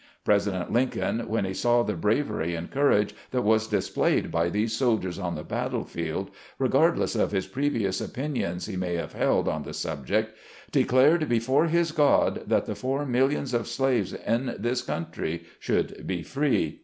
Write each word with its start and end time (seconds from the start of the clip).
President 0.25 0.73
Lincoln, 0.73 1.29
when 1.29 1.45
he 1.45 1.53
saw 1.53 1.83
the 1.83 1.93
bravery 1.93 2.55
and 2.55 2.71
courage 2.71 3.13
that 3.29 3.43
was 3.43 3.67
displayed 3.67 4.31
by 4.31 4.49
these 4.49 4.75
soldiers 4.75 5.19
on 5.19 5.35
the 5.35 5.43
battle 5.43 5.83
field— 5.83 6.31
regardless 6.57 7.13
of 7.15 7.29
his 7.31 7.45
previous 7.45 8.01
opinions 8.01 8.65
he 8.65 8.75
may 8.75 8.95
have 8.95 9.13
held 9.13 9.47
on 9.47 9.61
the 9.61 9.75
sub 9.75 10.07
ject— 10.07 10.35
declared 10.71 11.29
before 11.29 11.67
his 11.67 11.91
God, 11.91 12.41
that 12.47 12.65
the 12.65 12.73
four 12.73 13.05
mil 13.05 13.27
lions 13.27 13.53
of 13.53 13.67
slaves 13.67 14.11
in 14.11 14.55
this 14.57 14.81
country 14.81 15.43
should 15.59 16.07
be 16.07 16.23
free. 16.23 16.79